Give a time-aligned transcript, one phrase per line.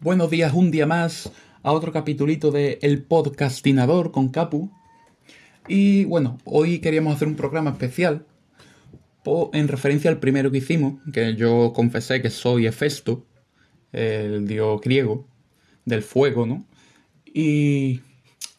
[0.00, 1.32] Buenos días, un día más
[1.64, 4.70] a otro capitulito de El Podcastinador con Capu.
[5.66, 8.24] Y bueno, hoy queríamos hacer un programa especial
[9.52, 13.26] en referencia al primero que hicimos, que yo confesé que soy Hefesto,
[13.90, 15.26] el dios griego
[15.84, 16.64] del fuego, ¿no?
[17.26, 18.00] Y,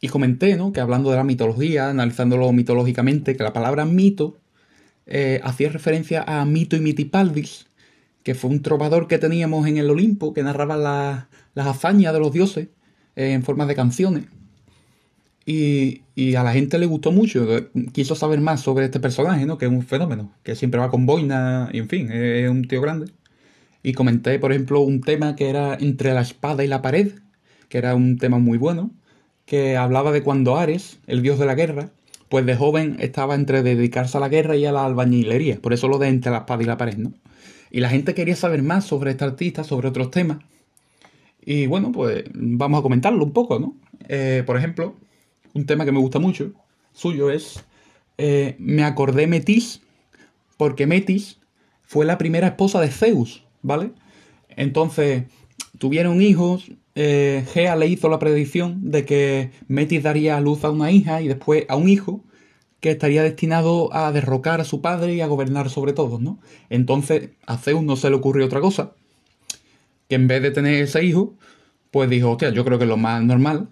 [0.02, 0.74] y comenté, ¿no?
[0.74, 4.42] Que hablando de la mitología, analizándolo mitológicamente, que la palabra mito
[5.06, 7.69] eh, hacía referencia a Mito y Mitipaldis,
[8.24, 12.32] que fue un trovador que teníamos en el Olimpo, que narraba las hazañas de los
[12.32, 12.68] dioses
[13.16, 14.26] eh, en forma de canciones.
[15.46, 16.02] Y,
[16.36, 17.48] a la gente le gustó mucho,
[17.92, 19.58] quiso saber más sobre este personaje, ¿no?
[19.58, 22.82] Que es un fenómeno, que siempre va con boina, y en fin, es un tío
[22.82, 23.12] grande.
[23.82, 27.14] Y comenté, por ejemplo, un tema que era entre la espada y la pared,
[27.70, 28.92] que era un tema muy bueno,
[29.46, 31.90] que hablaba de cuando Ares, el dios de la guerra,
[32.30, 35.88] pues de joven estaba entre dedicarse a la guerra y a la albañilería, por eso
[35.88, 37.14] lo de entre la espada y la pared, ¿no?
[37.72, 40.40] Y la gente quería saber más sobre este artista, sobre otros temas.
[41.46, 43.76] Y bueno, pues vamos a comentarlo un poco, ¿no?
[44.08, 44.96] Eh, por ejemplo,
[45.54, 46.52] un tema que me gusta mucho,
[46.94, 47.64] suyo, es
[48.18, 49.82] eh, Me acordé Metis,
[50.58, 51.40] porque Metis
[51.84, 53.92] fue la primera esposa de Zeus, ¿vale?
[54.50, 55.24] Entonces,
[55.78, 60.72] tuvieron hijos, eh, Gea le hizo la predicción de que Metis daría a luz a
[60.72, 62.24] una hija y después a un hijo
[62.80, 66.40] que estaría destinado a derrocar a su padre y a gobernar sobre todos, ¿no?
[66.70, 68.94] Entonces a Zeus no se le ocurrió otra cosa,
[70.08, 71.36] que en vez de tener ese hijo,
[71.92, 73.70] pues dijo, hostia, yo creo que lo más normal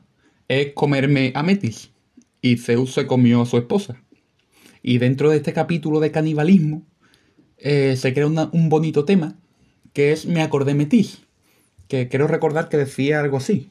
[0.48, 1.92] es comerme a Metis.
[2.42, 4.02] Y Zeus se comió a su esposa.
[4.84, 6.84] Y dentro de este capítulo de canibalismo
[7.58, 9.38] eh, se crea un bonito tema,
[9.94, 11.22] que es Me acordé Metis,
[11.88, 13.70] que quiero recordar que decía algo así.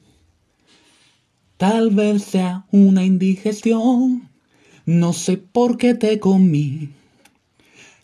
[1.56, 4.28] Tal vez sea una indigestión
[4.86, 6.90] no sé por qué te comí.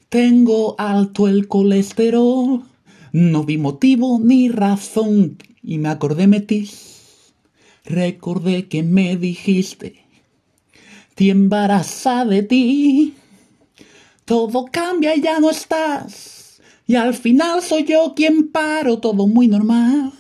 [0.08, 2.64] Tengo alto el colesterol.
[3.12, 5.38] No vi motivo ni razón.
[5.62, 7.34] Y me acordé metis.
[7.84, 10.04] Recordé que me dijiste.
[11.14, 13.14] Te embaraza de ti.
[14.24, 16.60] Todo cambia y ya no estás.
[16.88, 18.98] Y al final soy yo quien paro.
[18.98, 20.12] Todo muy normal.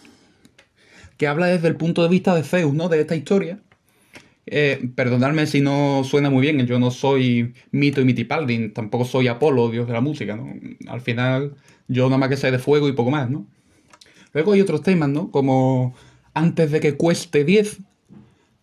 [1.16, 2.88] Que habla desde el punto de vista de Zeus, ¿no?
[2.88, 3.60] De esta historia
[4.54, 9.26] eh, perdonadme si no suena muy bien, yo no soy Mito y Mitipaldi, tampoco soy
[9.26, 10.52] Apolo, dios de la música, ¿no?
[10.88, 11.54] Al final,
[11.88, 13.46] yo nada más que sé de fuego y poco más, ¿no?
[14.34, 15.30] Luego hay otros temas, ¿no?
[15.30, 15.94] Como
[16.34, 17.78] Antes de que cueste 10,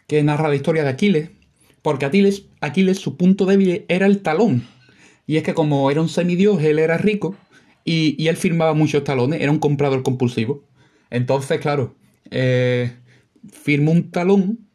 [0.06, 1.32] que narra la historia de Aquiles,
[1.82, 4.68] porque Aquiles, Aquiles su punto débil era el talón.
[5.26, 7.36] Y es que como era un semidios, él era rico
[7.84, 10.64] y, él firmaba muchos talones, era un comprador compulsivo.
[11.10, 11.96] Entonces, claro,
[12.30, 12.92] eh,
[13.52, 14.69] firmó un talón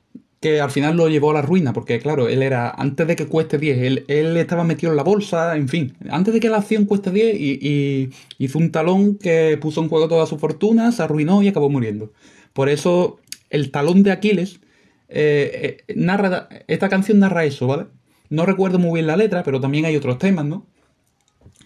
[0.44, 3.28] que al final lo llevó a la ruina, porque claro, él era, antes de que
[3.28, 6.58] cueste 10, él, él estaba metido en la bolsa, en fin, antes de que la
[6.58, 11.02] acción cueste 10 y, hizo un talón que puso en juego toda su fortuna, se
[11.02, 12.12] arruinó y acabó muriendo.
[12.52, 14.60] Por eso el talón de Aquiles
[15.08, 17.86] eh, eh, narra, esta canción narra eso, ¿vale?
[18.28, 20.66] No recuerdo muy bien la letra, pero también hay otros temas, ¿no?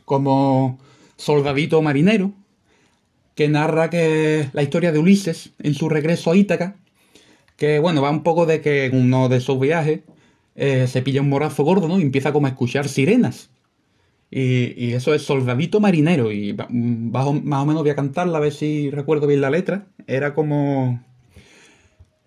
[0.05, 0.78] Como
[1.17, 2.33] Soldadito Marinero,
[3.34, 6.77] que narra que la historia de Ulises en su regreso a Ítaca,
[7.58, 10.00] que bueno, va un poco de que en uno de esos viajes
[10.54, 11.98] eh, se pilla un morazo gordo, ¿no?
[11.98, 13.50] Y empieza como a escuchar sirenas.
[14.30, 16.30] Y, eso es Soldadito Marinero.
[16.30, 19.88] Y más o menos voy a cantarla a ver si recuerdo bien la letra.
[20.06, 21.02] Era como...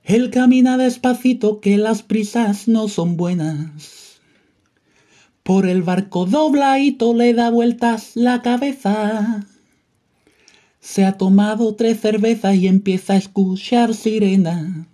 [0.04, 4.20] Él camina despacito que las prisas no son buenas.
[5.44, 9.46] Por el barco dobladito le da vueltas la cabeza.
[10.82, 14.91] Se ha tomado tres cervezas y empieza a escuchar sirenas.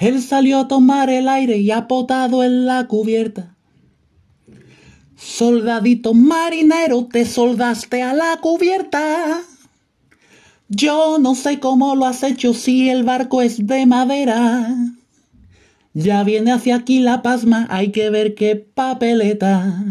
[0.00, 3.54] Él salió a tomar el aire y ha potado en la cubierta.
[5.14, 9.42] Soldadito marinero, te soldaste a la cubierta.
[10.70, 14.74] Yo no sé cómo lo has hecho si el barco es de madera.
[15.92, 19.84] Ya viene hacia aquí la pasma, hay que ver qué papeleta.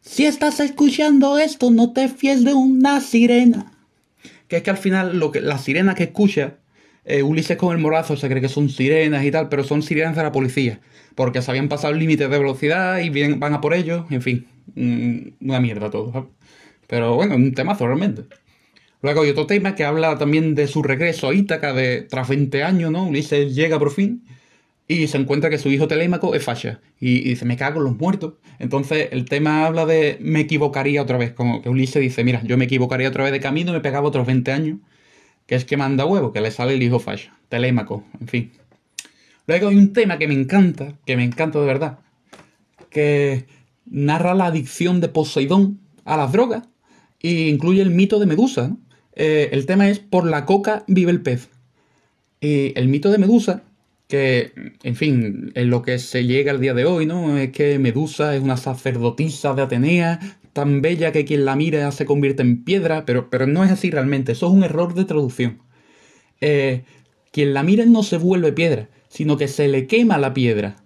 [0.00, 3.72] Si estás escuchando esto, no te fíes de una sirena.
[4.48, 6.56] Que es que al final lo que la sirena que escucha
[7.04, 10.16] eh, Ulises con el morazo se cree que son sirenas y tal, pero son sirenas
[10.16, 10.80] de la policía,
[11.14, 14.46] porque se habían pasado el límite de velocidad y van a por ellos, en fin,
[14.74, 16.30] mm, una mierda todo.
[16.86, 18.24] Pero bueno, un temazo realmente.
[19.02, 22.62] Luego hay otro tema que habla también de su regreso a Ítaca de, tras 20
[22.62, 23.06] años, ¿no?
[23.06, 24.24] Ulises llega por fin
[24.88, 26.80] y se encuentra que su hijo Telémaco es facha.
[27.00, 28.34] Y, y, dice, me cago en los muertos.
[28.58, 31.32] Entonces el tema habla de me equivocaría otra vez.
[31.32, 34.26] Como que Ulises dice, mira, yo me equivocaría otra vez de camino me pegaba otros
[34.26, 34.78] 20 años
[35.50, 38.52] que es que manda huevo, que le sale el hijo fallo, Telémaco, en fin.
[39.48, 41.98] Luego hay un tema que me encanta, que me encanta de verdad,
[42.88, 43.46] que
[43.84, 46.68] narra la adicción de Poseidón a las drogas
[47.18, 48.76] e incluye el mito de Medusa.
[49.16, 51.48] Eh, el tema es por la coca vive el pez.
[52.40, 53.64] Y el mito de Medusa,
[54.06, 54.52] que,
[54.84, 57.36] en fin, en lo que se llega al día de hoy, ¿no?
[57.36, 60.20] Es que Medusa es una sacerdotisa de Atenea,
[60.52, 63.90] tan bella que quien la mira se convierte en piedra, pero, pero no es así
[63.90, 65.62] realmente, eso es un error de traducción.
[66.40, 66.84] Eh,
[67.32, 70.76] quien la mira no se vuelve piedra, sino que se le quema la piedra.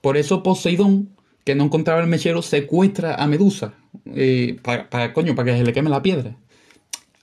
[0.00, 1.10] Por eso Poseidón,
[1.44, 3.74] que no encontraba el mechero, secuestra a Medusa.
[4.14, 6.36] Eh, para, coño, para que se le queme la piedra.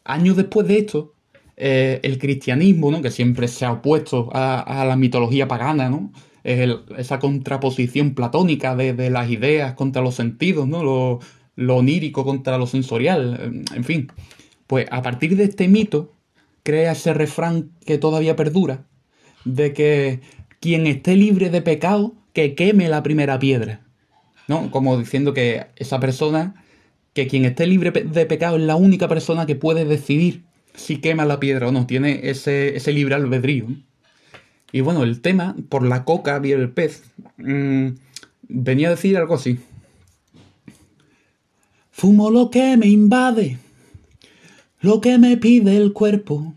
[0.03, 1.13] Años después de esto,
[1.55, 3.01] eh, el cristianismo, ¿no?
[3.01, 6.11] que siempre se ha opuesto a, la mitología pagana, ¿no?
[6.44, 11.19] Es esa contraposición platónica de, las ideas contra los sentidos, ¿no?
[11.57, 14.12] Lo onírico contra lo sensorial, en fin.
[14.68, 16.13] Pues a partir de este mito,
[16.63, 18.86] crea ese refrán que todavía perdura,
[19.44, 20.21] de que
[20.62, 23.81] quien esté libre de pecado, que queme la primera piedra.
[24.48, 24.71] ¿No?
[24.71, 26.63] Como diciendo que esa persona,
[27.13, 30.44] que quien esté libre de pecado es la única persona que puede decidir
[30.74, 33.65] si quema la piedra o no, tiene ese, ese libre albedrío.
[34.71, 37.04] Y bueno, el tema, por la coca viene el pez,
[37.38, 37.88] mm,
[38.48, 39.59] venía a decir algo así.
[41.99, 43.57] Fumo lo que me invade,
[44.81, 46.53] lo que me pide el cuerpo.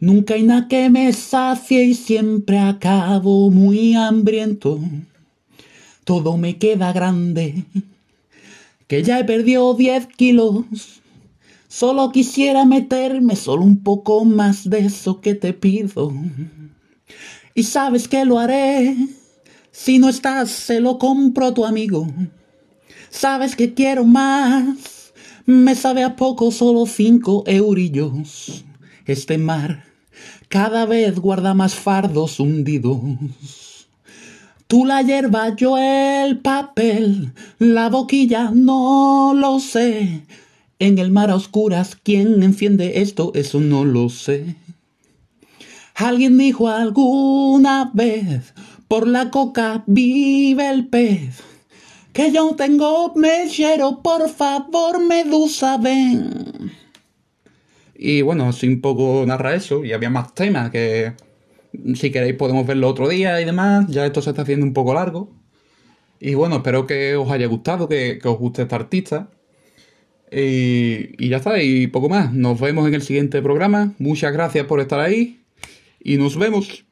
[0.00, 4.80] Nunca hay nada que me sacie y siempre acabo muy hambriento.
[6.02, 7.64] Todo me queda grande,
[8.88, 10.64] que ya he perdido 10 kilos
[11.68, 16.12] Solo quisiera meterme solo un poco más de eso que te pido.
[17.54, 18.96] Y sabes que lo haré.
[19.70, 22.08] Si no estás, se lo compro a tu amigo.
[23.14, 25.12] Sabes que quiero más.
[25.46, 28.64] Me sabe a poco solo cinco eurillos.
[29.06, 29.84] Este mar
[30.48, 33.86] cada vez guarda más fardos hundidos.
[34.66, 40.22] Tú la hierba, yo el papel, la boquilla, no lo sé.
[40.80, 43.30] En el mar a oscuras, ¿quién enciende esto?
[43.36, 44.56] Eso no lo sé.
[45.94, 48.54] Alguien dijo alguna vez,
[48.88, 51.53] por la coca vive el pez.
[52.14, 56.72] Que yo tengo mechero, por favor, medusa, ven.
[57.94, 61.12] Y bueno, así un poco narra eso, y había más temas que
[61.94, 63.86] si queréis podemos verlo otro día y demás.
[63.88, 65.30] Ya esto se está haciendo un poco largo.
[66.20, 69.28] Y bueno, espero que os haya gustado, que, que os guste esta artista.
[70.30, 72.32] Y, ya está, y poco más.
[72.32, 73.94] Nos vemos en el siguiente programa.
[73.98, 75.40] Muchas gracias por estar ahí
[76.00, 76.82] y nos vemos.